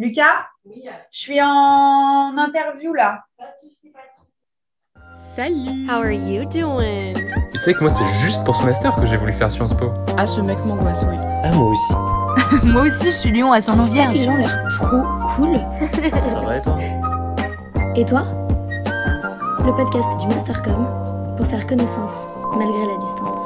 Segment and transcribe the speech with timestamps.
[0.00, 3.22] Lucas, je suis en interview là.
[5.14, 7.12] Salut How are you doing?
[7.52, 9.92] Tu sais que moi, c'est juste pour ce master que j'ai voulu faire Sciences Po.
[10.16, 11.16] Ah, ce mec m'angoisse, oui.
[11.42, 11.92] Ah, moi aussi.
[12.64, 15.02] Moi aussi, je suis Lyon à saint vierge Les gens ont l'air trop
[15.36, 15.58] cool.
[16.24, 16.78] Ça va et toi?
[17.94, 18.24] Et toi?
[19.66, 20.86] Le podcast du Mastercom
[21.36, 22.26] pour faire connaissance
[22.56, 23.36] malgré la distance.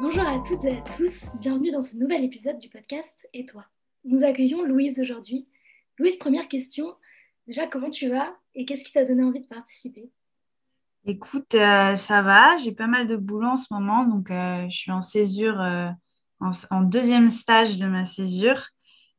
[0.00, 3.64] Bonjour à toutes et à tous, bienvenue dans ce nouvel épisode du podcast Et toi?
[4.04, 5.46] Nous accueillons Louise aujourd'hui.
[5.98, 6.86] Louise, première question.
[7.46, 10.10] Déjà, comment tu vas et qu'est-ce qui t'a donné envie de participer?
[11.06, 14.76] Écoute, euh, ça va, j'ai pas mal de boulot en ce moment, donc euh, je
[14.76, 15.88] suis en césure, euh,
[16.40, 18.68] en, en deuxième stage de ma césure.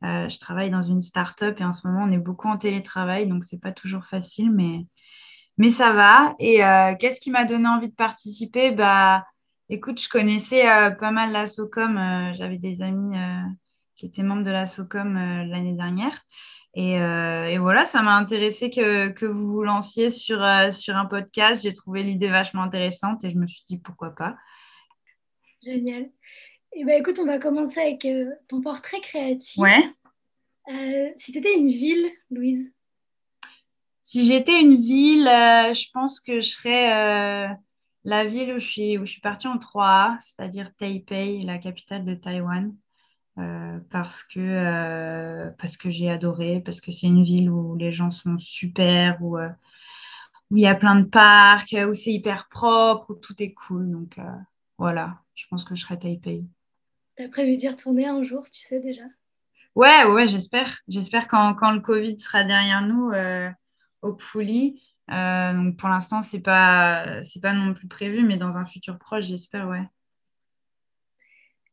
[0.03, 3.44] Je travaille dans une start-up et en ce moment on est beaucoup en télétravail, donc
[3.44, 4.88] c'est pas toujours facile, mais,
[5.59, 6.34] mais ça va.
[6.39, 6.61] Et
[7.00, 8.72] qu'est-ce qui m'a donné envie de participer?
[8.72, 9.23] Bah,
[9.70, 10.63] écoute, je connaissais
[11.00, 13.16] pas mal la SOCOM, j'avais des amis
[14.02, 16.26] qui étaient membres de la SOCOM euh, l'année dernière.
[16.73, 20.95] Et, euh, et voilà, ça m'a intéressé que, que vous vous lanciez sur, euh, sur
[20.95, 21.62] un podcast.
[21.62, 24.36] J'ai trouvé l'idée vachement intéressante et je me suis dit pourquoi pas.
[25.62, 26.09] Génial.
[26.73, 28.08] Et ben écoute, on va commencer avec
[28.48, 29.62] ton portrait créatif.
[29.62, 29.94] Ouais.
[31.18, 32.73] Si tu étais une ville, Louise,
[34.02, 37.56] Si j'étais une ville, je pense que je serais
[38.03, 42.06] la ville où je suis, où je suis partie en 3A, c'est-à-dire Taipei, la capitale
[42.06, 42.73] de Taïwan.
[43.38, 47.92] Euh, parce que, euh, parce que j'ai adoré, parce que c'est une ville où les
[47.92, 49.50] gens sont super, où, euh,
[50.50, 53.90] où il y a plein de parcs, où c'est hyper propre, où tout est cool.
[53.90, 54.20] Donc
[54.78, 56.44] voilà, je pense que je serais Taipei.
[57.16, 59.04] t'as prévu d'y retourner un jour, tu sais déjà?
[59.76, 60.80] Ouais, ouais, j'espère.
[60.90, 63.12] J'espère quand, quand le Covid sera derrière nous,
[64.02, 64.82] hopefully.
[65.12, 68.98] Euh, donc pour l'instant, c'est pas, c'est pas non plus prévu, mais dans un futur
[68.98, 69.84] proche, j'espère, ouais.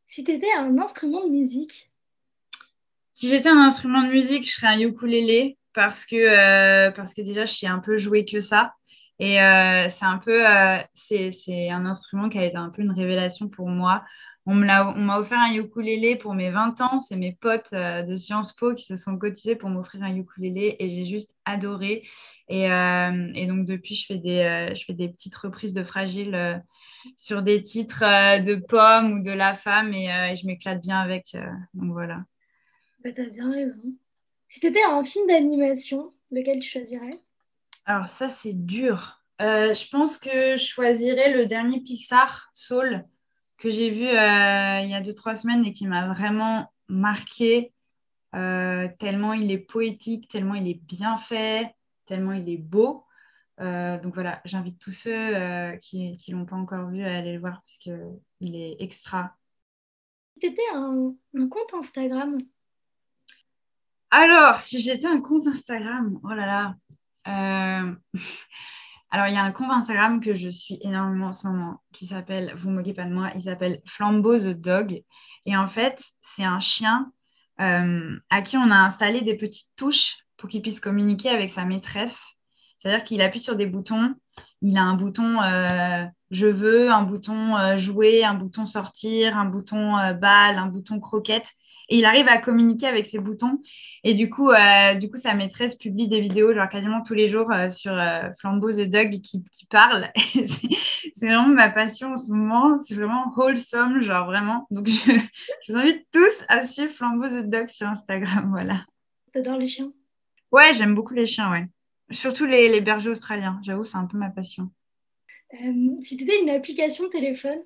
[0.09, 1.91] Si tu étais un instrument de musique,
[3.13, 7.21] Si j'étais un instrument de musique, je serais un ukulélé parce que, euh, parce que
[7.21, 8.75] déjà, je sais un peu jouer que ça.
[9.19, 12.93] Et euh, c'est un peu, euh, c'est, un instrument qui a été un peu une
[12.93, 14.03] révélation pour moi.
[14.47, 17.01] On m'a offert un ukulélé pour mes 20 ans.
[17.01, 20.77] C'est mes potes euh, de Sciences Po qui se sont cotisés pour m'offrir un ukulélé
[20.79, 22.03] et j'ai juste adoré.
[22.49, 26.63] Et, et donc, depuis, je fais des, je fais des petites reprises de Fragile
[27.17, 30.81] sur des titres euh, de Pomme ou de La Femme et, euh, et je m'éclate
[30.83, 31.35] bien avec.
[31.35, 32.25] euh, donc, voilà.
[33.05, 33.83] bah, t'as bien raison.
[34.47, 37.21] Si tu étais un film d'animation, lequel tu choisirais?
[37.85, 39.23] Alors ça, c'est dur.
[39.41, 43.05] Euh, je pense que je choisirais le dernier Pixar, Soul,
[43.57, 47.73] que j'ai vu euh, il y a deux, trois semaines et qui m'a vraiment marqué,
[48.35, 51.75] euh, tellement il est poétique, tellement il est bien fait,
[52.07, 53.05] tellement il est beau.
[53.61, 57.33] Euh, donc voilà, j'invite tous ceux euh, qui ne l'ont pas encore vu à aller
[57.33, 59.35] le voir parce qu'il est extra.
[60.35, 62.39] Si tu étais un, un compte Instagram,
[64.11, 66.75] Alors, si j'étais un compte Instagram, oh là là.
[67.27, 67.95] Euh,
[69.11, 72.07] Alors, il y a un compte Instagram que je suis énormément en ce moment qui
[72.07, 75.03] s'appelle, vous moquez pas de moi, il s'appelle Flambeau the Dog.
[75.47, 77.11] Et en fait, c'est un chien
[77.61, 81.65] euh, à qui on a installé des petites touches pour qu'il puisse communiquer avec sa
[81.65, 82.38] maîtresse.
[82.79, 84.15] C'est-à-dire qu'il appuie sur des boutons.
[84.63, 89.45] Il a un bouton euh, je veux, un bouton euh, jouer, un bouton sortir, un
[89.45, 91.53] bouton euh, balle, un bouton croquette.
[91.91, 93.63] Et il arrive à communiquer avec ces boutons.
[94.05, 94.51] Et du coup,
[95.01, 97.99] du coup, sa maîtresse publie des vidéos, genre quasiment tous les jours, sur
[98.39, 100.11] Flambeau the Dog qui, qui parle.
[100.35, 100.69] C'est
[101.19, 102.79] c'est vraiment ma passion en ce moment.
[102.83, 104.67] C'est vraiment wholesome, genre vraiment.
[104.71, 105.13] Donc, je,
[105.67, 108.51] je vous invite tous à suivre Flambeau the Dog sur Instagram.
[108.51, 108.85] Voilà.
[109.33, 109.91] t'adores les chiens?
[110.53, 111.67] Ouais, j'aime beaucoup les chiens, ouais.
[112.11, 113.61] Surtout les, les bergers australiens.
[113.63, 114.71] J'avoue, c'est un peu ma passion.
[115.55, 117.63] Euh, Si tu étais une application téléphone,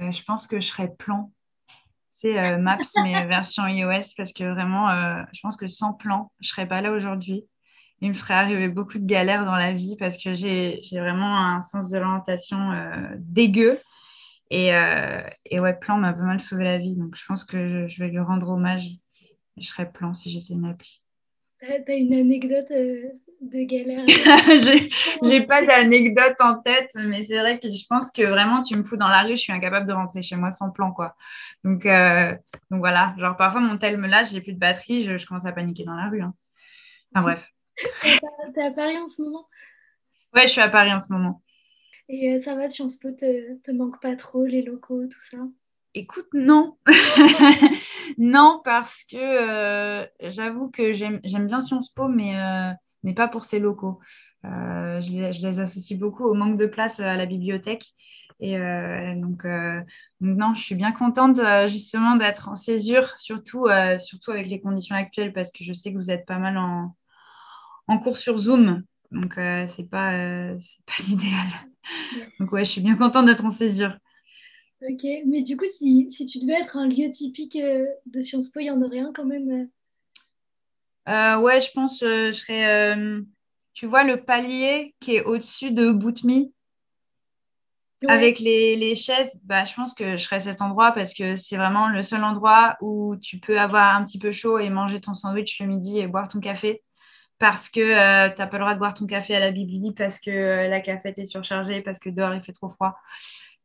[0.00, 1.32] Euh, je pense que je serais plan.
[2.12, 4.88] C'est euh, Maps, mais version iOS, parce que vraiment,
[5.32, 7.44] je pense que sans plan, je serais pas là aujourd'hui.
[8.00, 11.60] Il me serait arrivé beaucoup de galères dans la vie parce que j'ai vraiment un
[11.60, 12.70] sens de l'orientation
[13.18, 13.80] dégueu.
[14.50, 14.68] Et,
[15.46, 16.94] et ouais, plan m'a pas mal sauvé la vie.
[16.94, 18.88] Donc je pense que je, je vais lui rendre hommage.
[19.56, 21.02] Je serais plan si j'étais une appli.
[21.60, 23.10] T'as une anecdote euh,
[23.40, 24.06] de galère
[25.22, 28.82] J'ai pas d'anecdote en tête, mais c'est vrai que je pense que vraiment, tu me
[28.84, 31.16] fous dans la rue, je suis incapable de rentrer chez moi sans plan, quoi.
[31.64, 32.32] Donc, euh,
[32.70, 35.46] donc voilà, genre parfois mon tel me lâche, j'ai plus de batterie, je, je commence
[35.46, 36.22] à paniquer dans la rue.
[36.22, 36.34] hein.
[37.14, 37.50] Enfin bref.
[38.02, 38.18] T'es
[38.54, 39.46] t'es à Paris en ce moment?
[40.34, 41.42] Ouais, je suis à Paris en ce moment.
[42.08, 45.38] et euh, ça va, Sciences Po te, te manque pas trop, les locaux, tout ça?
[45.94, 46.76] Écoute, non.
[48.18, 53.44] non, parce que euh, j'avoue que j'aime bien Sciences Po, mais, euh, mais pas pour
[53.44, 53.98] ses locaux.
[54.44, 57.86] Euh, je, les, je les associe beaucoup au manque de place à la bibliothèque.
[58.40, 58.56] Et
[59.16, 59.44] donc,
[60.20, 63.66] non, je suis bien contente justement d'être en césure, surtout,
[63.98, 66.94] surtout avec les conditions actuelles, parce que je sais que vous êtes pas mal en,
[67.88, 68.84] en cours sur Zoom.
[69.10, 71.48] Donc, c'est pas, pas l'idéal.
[72.38, 73.98] Donc, ouais, je suis bien contente d'être en césure.
[74.80, 78.60] Ok, mais du coup, si, si, tu devais être un lieu typique de Sciences Po,
[78.60, 79.68] il y en aurait un quand même
[81.06, 82.96] Ouais, je pense je serais.
[83.74, 86.52] tu vois le palier qui est au-dessus de Boutmi?
[88.06, 91.56] Avec les, les, chaises, bah, je pense que je serais cet endroit parce que c'est
[91.56, 95.14] vraiment le seul endroit où tu peux avoir un petit peu chaud et manger ton
[95.14, 96.84] sandwich le midi et boire ton café
[97.38, 99.92] parce que euh, tu n'as pas le droit de boire ton café à la Bibli
[99.92, 102.96] parce que euh, la cafette est surchargée, parce que dehors il fait trop froid.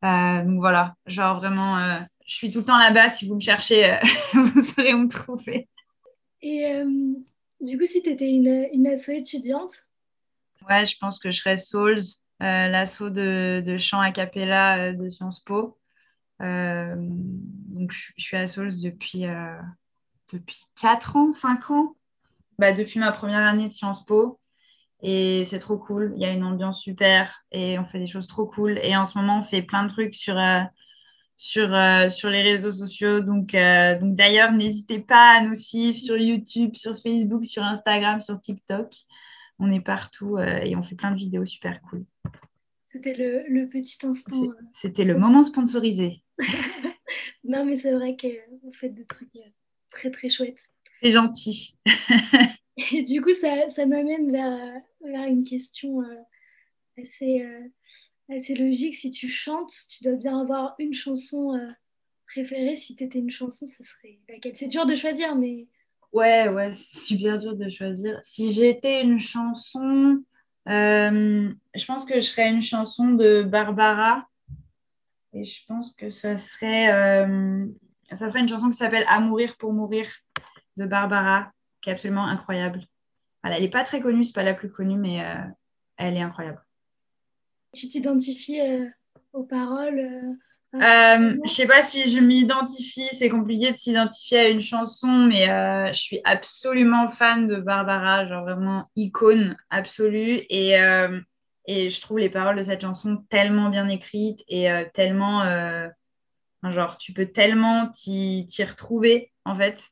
[0.04, 3.08] Euh, donc voilà, genre vraiment, je suis tout le temps là-bas.
[3.08, 3.98] Si vous me cherchez,
[4.34, 5.68] vous saurez où me trouver.
[6.42, 6.72] Et
[7.60, 9.88] du coup, si tu étais une, une asso étudiante?
[10.68, 12.00] Ouais, je pense que je serais Souls.
[12.42, 15.78] Euh, l'assaut de, de, chant a cappella euh, de Sciences Po.
[16.42, 19.24] Euh, donc, je, suis à Souls depuis,
[20.32, 21.96] depuis 4 ans, 5 ans,
[22.58, 24.40] bah, depuis ma première année de Sciences Po.
[25.06, 26.12] Et c'est trop cool.
[26.16, 28.78] Il y a une ambiance super et on fait des choses trop cool.
[28.82, 30.36] Et en ce moment, on fait plein de trucs sur,
[31.36, 31.68] sur,
[32.10, 33.20] sur les réseaux sociaux.
[33.20, 38.40] Donc, donc d'ailleurs, n'hésitez pas à nous suivre sur YouTube, sur Facebook, sur Instagram, sur
[38.40, 38.94] TikTok.
[39.58, 42.06] On est partout et on fait plein de vidéos super cool.
[42.94, 43.14] C'était
[43.48, 44.44] le, petit instant.
[44.44, 44.54] Euh.
[44.70, 46.22] C'était le moment sponsorisé.
[47.44, 48.28] non, mais c'est vrai que
[48.62, 49.50] vous faites des trucs euh,
[49.90, 50.68] très, très chouettes.
[51.02, 51.76] C'est gentil.
[52.92, 56.16] Et du coup, ça, ça m'amène vers, vers, une question euh,
[57.00, 57.46] assez,
[58.28, 58.94] assez logique.
[58.94, 61.58] Si tu chantes, tu dois bien avoir une chanson
[62.26, 62.76] préférée.
[62.76, 64.56] Si tu étais une chanson, ce serait laquelle?
[64.56, 65.66] C'est dur de choisir, mais.
[66.12, 68.20] Ouais, ouais, c'est super dur de choisir.
[68.22, 70.22] Si j'étais une chanson,
[70.68, 74.26] euh, je pense que je ferais une chanson de Barbara.
[75.32, 77.66] Et je pense que ça serait, euh,
[78.12, 80.08] ça serait une chanson qui s'appelle À mourir pour mourir
[80.76, 81.50] de Barbara,
[81.82, 82.80] qui est absolument incroyable.
[83.52, 85.34] Elle n'est pas très connue, c'est pas la plus connue, mais euh,
[85.96, 86.64] elle est incroyable.
[87.74, 88.60] Tu t'identifies
[89.32, 90.38] aux paroles
[90.74, 95.48] euh, je sais pas si je m'identifie, c'est compliqué de s'identifier à une chanson, mais
[95.48, 100.42] euh, je suis absolument fan de Barbara, genre vraiment icône absolue.
[100.50, 101.20] Et, euh,
[101.66, 105.44] et je trouve les paroles de cette chanson tellement bien écrites et euh, tellement.
[106.64, 109.90] genre, tu peux tellement t'y retrouver, en fait,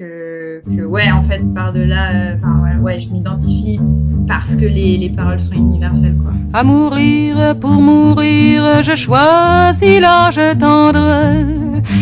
[0.00, 3.78] que, que, ouais, en fait, par-delà, ouais, ouais, je m'identifie
[4.26, 6.16] parce que les, les, paroles sont universelles.
[6.16, 6.32] Quoi.
[6.54, 11.06] À mourir pour mourir, je choisis l'âge tendre.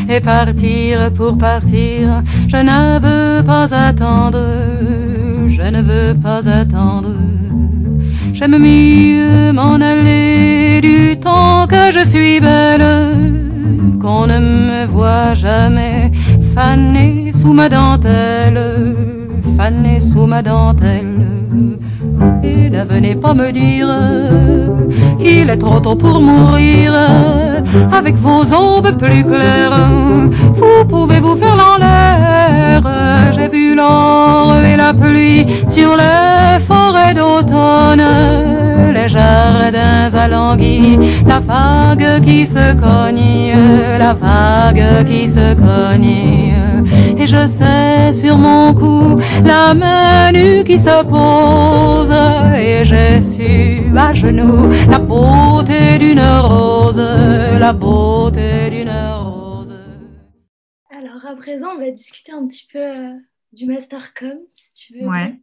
[0.08, 4.46] Et partir pour partir, je ne veux pas attendre.
[5.46, 7.16] Je ne veux pas attendre.
[8.32, 12.86] J'aime mieux m'en aller du temps que je suis belle.
[14.00, 16.12] Qu'on ne me voit jamais
[16.54, 18.96] fanée sous ma dentelle.
[19.56, 21.26] Fanée sous ma dentelle.
[22.42, 23.88] Et ne venez pas me dire
[25.18, 26.92] qu'il est trop tôt pour mourir.
[27.92, 29.78] Avec vos ombres plus claires,
[30.54, 32.82] vous pouvez vous faire l'air.
[33.34, 38.08] J'ai vu l'or et la pluie sur les forêts d'automne,
[38.92, 43.54] les jardins alanguis, la vague qui se cogne,
[43.98, 46.47] la vague qui se cogne.
[47.20, 52.12] Et je sais sur mon cou la main nue qui se pose
[52.56, 57.00] et j'ai su à genoux la beauté d'une rose,
[57.58, 59.74] la beauté d'une rose.
[60.90, 63.14] Alors à présent, on va discuter un petit peu euh,
[63.52, 65.08] du Mastercom, si tu veux.
[65.08, 65.34] Ouais.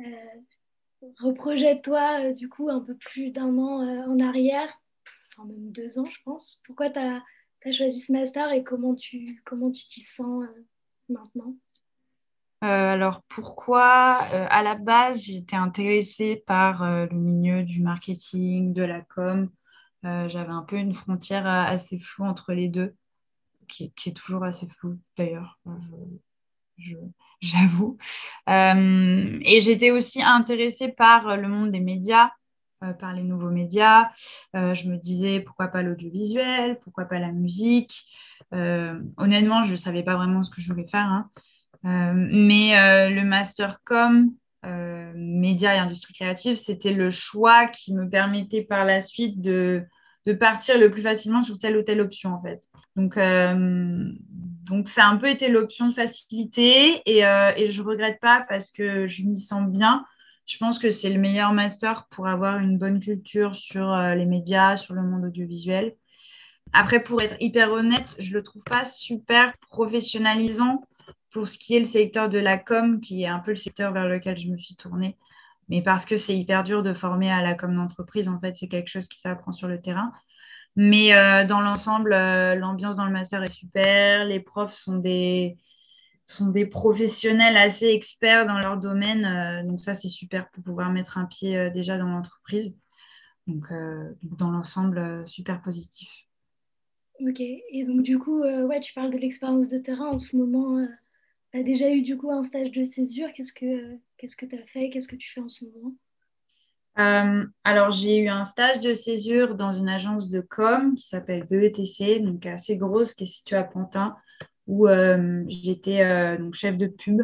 [0.00, 4.68] Euh, reprojette-toi euh, du coup un peu plus d'un an en arrière,
[5.36, 6.60] enfin même deux ans je pense.
[6.66, 7.22] Pourquoi tu as,
[7.64, 10.42] as, choisi ce master et comment tu comment tu t'y sens
[11.10, 11.54] maintenant?
[12.62, 18.74] Euh, alors pourquoi euh, À la base, j'étais intéressée par euh, le milieu du marketing,
[18.74, 19.50] de la com.
[20.02, 22.94] J'avais un peu une frontière assez floue entre les deux,
[23.68, 25.60] qui, est toujours assez floue d'ailleurs,
[27.42, 27.98] j'avoue.
[28.48, 32.30] et j'étais aussi intéressée par le monde des médias,
[32.98, 34.08] par les nouveaux médias.
[34.54, 38.04] je me disais pourquoi pas l'audiovisuel, pourquoi pas la musique.
[38.52, 41.06] honnêtement, je ne savais pas vraiment ce que je voulais faire.
[41.06, 41.30] Hein.
[41.86, 44.30] Euh, mais euh, le master com,
[44.66, 49.82] euh, médias et industrie créative, c'était le choix qui me permettait par la suite de,
[50.26, 52.60] de partir le plus facilement sur telle ou telle option en fait.
[52.96, 58.20] Donc, donc ça a un peu été l'option de facilité et, et je ne regrette
[58.20, 60.04] pas parce que je m'y sens bien.
[60.50, 64.76] Je pense que c'est le meilleur master pour avoir une bonne culture sur les médias,
[64.76, 65.94] sur le monde audiovisuel.
[66.72, 70.82] Après, pour être hyper honnête, je ne le trouve pas super professionnalisant
[71.32, 73.92] pour ce qui est le secteur de la com, qui est un peu le secteur
[73.92, 75.16] vers lequel je me suis tournée.
[75.68, 78.68] Mais parce que c'est hyper dur de former à la com d'entreprise, en fait, c'est
[78.68, 80.12] quelque chose qui s'apprend sur le terrain.
[80.76, 84.24] Mais euh, dans l'ensemble, euh, l'ambiance dans le master est super.
[84.24, 85.56] Les profs sont des,
[86.30, 89.24] sont des professionnels assez experts dans leur domaine.
[89.24, 92.76] Euh, donc ça, c'est super pour pouvoir mettre un pied déjà dans l'entreprise.
[93.46, 93.66] Donc,
[94.22, 96.08] dans l'ensemble, super positif.
[97.20, 100.86] Ok, et donc du coup, ouais, tu parles de l'expérience de terrain en ce moment.
[101.52, 103.32] tu as déjà eu du coup un stage de césure.
[103.34, 104.90] Qu'est-ce que qu'est-ce que tu as fait?
[104.90, 105.94] Qu'est-ce que tu fais en ce moment?
[106.98, 111.44] Euh, alors, j'ai eu un stage de césure dans une agence de com qui s'appelle
[111.44, 114.16] BETC, donc assez grosse, qui est située à Pantin,
[114.70, 117.22] où euh, j'étais euh, chef de pub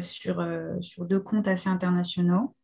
[0.00, 0.44] sur,
[0.80, 2.56] sur deux comptes assez internationaux.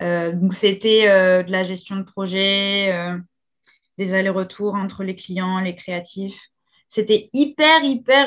[0.00, 1.06] donc, c'était
[1.44, 2.92] de la gestion de projet,
[3.98, 6.48] des allers-retours entre les clients, les créatifs.
[6.88, 8.26] C'était hyper, hyper,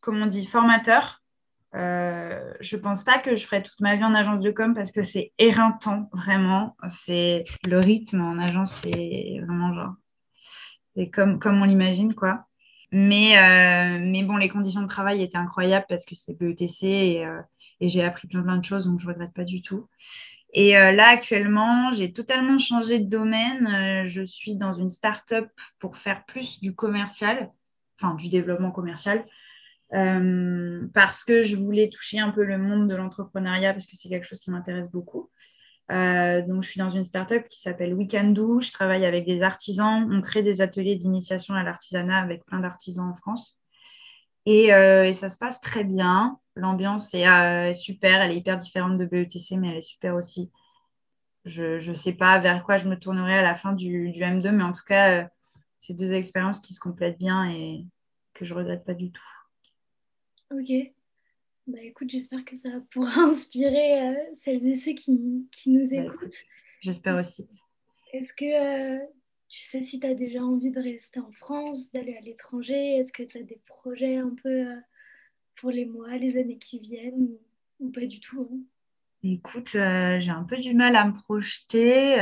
[0.00, 1.20] comment on dit, formateur
[1.74, 4.90] euh, je pense pas que je ferai toute ma vie en agence de com parce
[4.90, 6.76] que c'est éreintant, vraiment.
[6.88, 9.94] C'est le rythme en agence, c'est vraiment genre.
[10.96, 12.47] C'est comme, comme on l'imagine, quoi.
[12.90, 17.26] Mais, euh, mais bon, les conditions de travail étaient incroyables parce que c'est BETC et,
[17.26, 17.40] euh,
[17.80, 19.88] et j'ai appris plein, de choses, donc je ne regrette pas du tout.
[20.54, 24.06] Et là, actuellement, j'ai totalement changé de domaine.
[24.06, 27.50] je suis dans une start-up pour faire plus du commercial,
[28.00, 29.26] enfin du développement commercial.
[29.94, 34.08] Euh, parce que je voulais toucher un peu le monde de l'entrepreneuriat parce que c'est
[34.08, 35.30] quelque chose qui m'intéresse beaucoup.
[35.90, 38.60] Euh, donc, je suis dans une startup qui s'appelle Weekendoo.
[38.60, 40.08] Je travaille avec des artisans.
[40.10, 43.58] On crée des ateliers d'initiation à l'artisanat avec plein d'artisans en France.
[44.46, 46.38] Et, euh, ça se passe très bien.
[46.56, 48.20] L'ambiance est super.
[48.20, 50.50] Elle est hyper différente de BETC, mais elle est super aussi.
[51.44, 54.50] Je ne sais pas vers quoi je me tournerai à la fin du, du M2,
[54.50, 55.28] mais en tout cas,
[55.78, 57.86] c'est deux expériences qui se complètent bien et
[58.34, 59.22] que je ne regrette pas du tout.
[60.50, 60.97] Ok.
[61.68, 65.12] Bah écoute, j'espère que ça pourra inspirer euh, celles et ceux qui,
[65.66, 66.44] nous bah, écoutent.
[66.80, 67.46] j'espère aussi.
[68.14, 69.04] Est-ce que euh,
[69.50, 72.96] tu sais si tu as déjà envie de rester en France, d'aller à l'étranger?
[72.96, 74.76] Est-ce que tu as des projets un peu euh,
[75.60, 77.28] pour les mois, les années qui viennent
[77.80, 78.58] ou, pas du tout hein?
[79.22, 82.14] Écoute, j'ai un peu du mal à me projeter.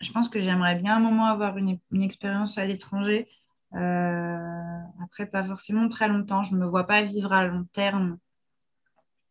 [0.00, 3.26] je pense que j'aimerais bien un moment avoir une, une expérience à l'étranger.
[3.72, 6.42] Après, pas forcément très longtemps.
[6.42, 8.18] Je ne me vois pas vivre à long terme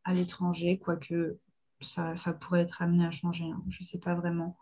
[0.06, 1.38] à l'étranger, quoique
[1.82, 3.46] ça, pourrait être amené à changer.
[3.46, 3.62] Hein.
[3.70, 4.58] Je ne sais pas vraiment.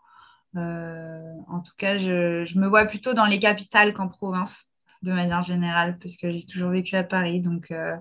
[0.56, 4.70] Euh, en tout cas, je, me vois plutôt dans les capitales qu'en province,
[5.02, 7.40] de manière générale, parce que j'ai toujours vécu à Paris.
[7.40, 7.96] Donc, euh,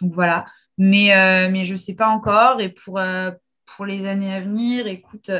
[0.00, 0.46] voilà.
[0.78, 1.10] Mais,
[1.50, 2.60] mais je ne sais pas encore.
[2.60, 2.98] Et pour,
[3.86, 5.30] les années à venir, écoute,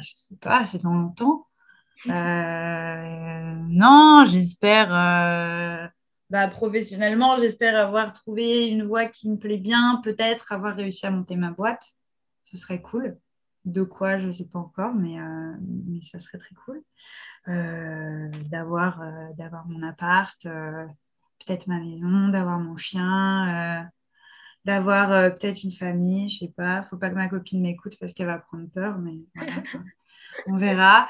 [0.00, 1.46] je ne sais pas, c'est dans longtemps.
[2.08, 5.86] Euh, non, j'espère, euh,
[6.30, 11.10] bah, professionnellement, j'espère avoir trouvé une voie qui me plaît bien, peut-être avoir réussi à
[11.10, 11.84] monter ma boîte.
[12.44, 13.18] Ce serait cool.
[13.64, 15.52] De quoi, je ne sais pas encore, mais, euh,
[16.00, 16.82] ça serait très cool.
[18.50, 19.02] d'avoir,
[19.36, 23.90] d'avoir mon appart, peut-être ma maison, d'avoir mon chien,
[24.64, 26.82] d'avoir peut-être une famille, je sais pas.
[26.84, 29.18] Faut pas que ma copine m'écoute parce qu'elle va prendre peur, mais
[30.46, 31.08] on verra.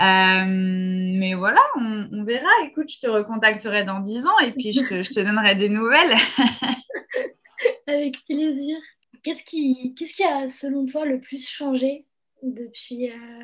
[0.00, 2.48] Euh, mais voilà, on, verra.
[2.66, 6.16] Écoute, je te recontacterai dans 10 ans et puis je te, donnerai des nouvelles.
[7.86, 8.76] Avec plaisir.
[9.22, 12.06] Qu'est-ce qui, qu'est-ce qui a, selon toi, le plus changé
[12.42, 13.42] depuis, euh,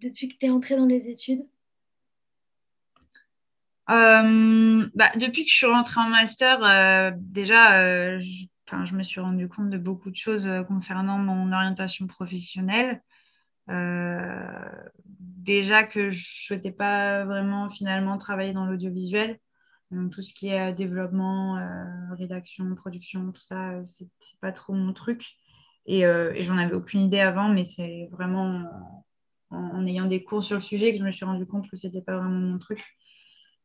[0.00, 1.44] depuis que tu es entrée dans les études?
[3.90, 8.46] Euh, bah, depuis que je suis rentrée en master, déjà, je,
[8.84, 13.02] je me suis rendu compte de beaucoup de choses concernant mon orientation professionnelle.
[13.70, 14.68] Euh,
[15.06, 19.38] déjà que je ne souhaitais pas vraiment finalement travailler dans l'audiovisuel.
[20.10, 24.08] Tout ce qui est euh, développement, euh, rédaction, production, tout ça, c'est
[24.40, 25.36] pas trop mon truc.
[25.86, 26.02] Et,
[26.40, 28.64] j'en avais aucune idée avant, mais c'est vraiment
[29.50, 32.00] en, ayant des cours sur le sujet que je me suis rendu compte que c'était
[32.00, 32.82] pas vraiment mon truc.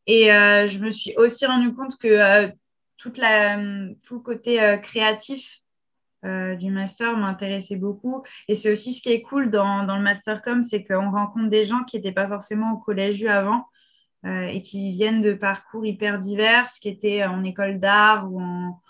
[0.06, 2.52] Et je me suis aussi rendu compte que la,
[2.98, 5.62] tout le côté créatif
[6.26, 8.24] euh, du master m'intéressait beaucoup.
[8.50, 11.64] Et c'est aussi ce qui est cool dans, dans le mastercom, c'est qu'on rencontre des
[11.64, 13.66] gens qui n'étaient pas forcément au collège avant
[14.26, 18.82] euh, et qui viennent de parcours hyper divers, qui étaient en école d'art ou en,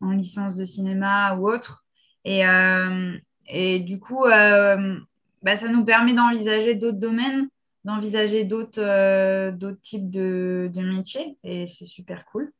[0.00, 1.84] en, licence de cinéma ou autre.
[2.24, 3.14] Et, euh,
[3.46, 7.48] et du coup, bah, ça nous permet d'envisager d'autres domaines,
[7.84, 12.52] d'envisager d'autres d'autres types de, de métiers et c'est super cool.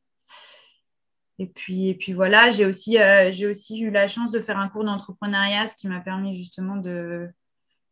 [1.41, 4.59] Et puis, et puis voilà, j'ai aussi, euh, j'ai aussi eu la chance de faire
[4.59, 7.29] un cours d'entrepreneuriat, ce qui m'a permis justement de,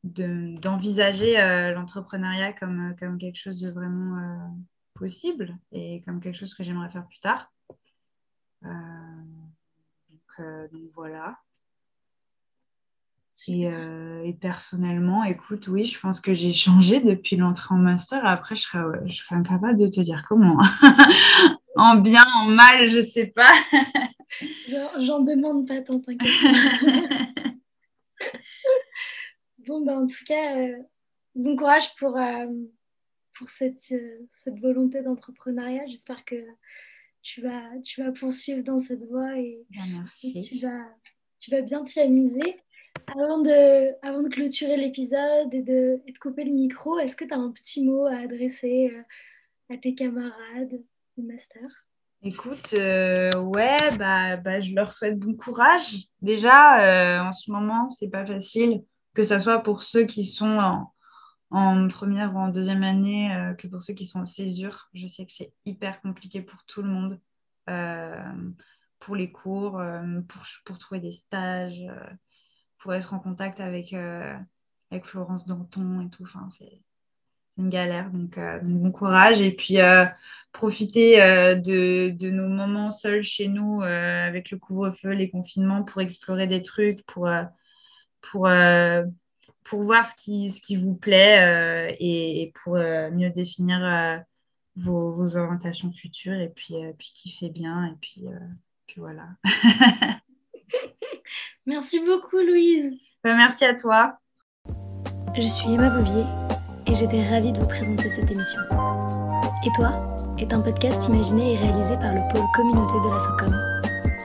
[0.03, 1.35] d'envisager
[1.73, 4.55] l'entrepreneuriat comme, comme quelque chose de vraiment
[4.93, 7.51] possible et comme quelque chose que j'aimerais faire plus tard.
[8.61, 8.71] donc,
[10.93, 11.37] voilà.
[13.47, 18.25] Euh, et, personnellement, écoute, oui, je pense que j'ai changé depuis l'entrée en master.
[18.25, 20.57] Après, je serais, je serais incapable de te dire comment.
[21.79, 23.53] en bien, en mal, je sais pas.
[24.99, 26.29] J'en demande pas tant, t'inquiète.
[29.67, 30.77] bon, ben, en tout cas, euh,
[31.35, 32.47] bon courage pour, euh,
[33.37, 33.93] pour cette,
[34.33, 35.85] cette volonté d'entrepreneuriat.
[35.87, 36.35] J'espère que
[37.21, 40.43] tu vas, tu vas poursuivre dans cette voie et, merci.
[40.47, 40.85] tu, vas,
[41.39, 42.57] tu vas bien t'y amuser.
[43.07, 47.25] Avant de, avant de clôturer l'épisode et de, et de, couper le micro, est-ce que
[47.25, 50.81] tu as un petit mot à adresser euh, à tes camarades?
[51.21, 51.69] Master
[52.21, 55.95] Écoute, euh, ouais, bah, bah, je leur souhaite bon courage.
[56.21, 58.83] Déjà, euh, en ce moment, c'est pas facile,
[59.13, 60.59] que ce soit pour ceux qui sont
[61.49, 64.89] en, première ou en deuxième année, que pour ceux qui sont en césure.
[64.93, 67.19] Je sais que c'est hyper compliqué pour tout le monde,
[68.99, 69.81] pour les cours,
[70.27, 71.85] pour, pour trouver des stages
[72.79, 74.37] pour être en contact avec, euh,
[74.89, 76.25] avec Florence Danton et tout.
[76.49, 76.81] C'est
[77.59, 78.09] une galère.
[78.11, 79.41] Donc, euh, bon courage.
[79.41, 80.05] Et puis, euh,
[80.51, 86.47] profiter de, de, nos moments seuls chez nous avec le couvre-feu, les confinements, pour explorer
[86.47, 87.29] des trucs, pour,
[88.21, 88.49] pour,
[89.63, 94.23] pour voir ce qui, ce qui vous plaît et, pour mieux définir
[94.75, 97.85] vos, vos, orientations futures et puis, puis kiffer bien.
[97.85, 98.25] Et puis,
[98.87, 99.27] puis voilà.
[101.67, 102.99] Merci beaucoup, Louise.
[103.23, 104.17] Ben, merci à toi.
[105.35, 106.23] Je suis Emma Bouvier
[106.89, 108.59] et j'étais ravie de vous présenter cette émission.
[109.65, 109.91] Et toi
[110.37, 113.55] est un podcast imaginé et réalisé par le pôle communauté de la SOCOM.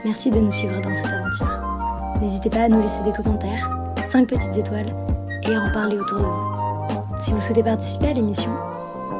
[0.03, 2.19] Merci de nous suivre dans cette aventure.
[2.21, 3.69] N'hésitez pas à nous laisser des commentaires,
[4.09, 4.95] 5 petites étoiles
[5.43, 7.21] et à en parler autour de vous.
[7.21, 8.51] Si vous souhaitez participer à l'émission,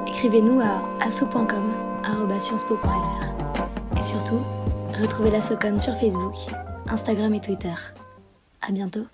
[0.07, 1.71] écrivez-nous à asso.com
[3.97, 4.39] Et surtout,
[4.99, 6.35] retrouvez la SOCOM sur Facebook
[6.87, 7.73] Instagram et Twitter.
[8.61, 9.05] À bientôt.